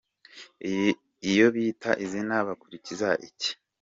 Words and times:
Iyo 1.29 1.45
bita 1.55 1.91
izina 2.05 2.35
bakurikiza 2.47 3.09
iki?. 3.27 3.51